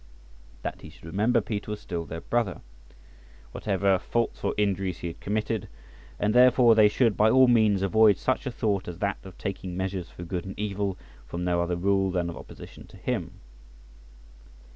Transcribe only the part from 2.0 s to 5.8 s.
their brother, whatever faults or injuries he had committed,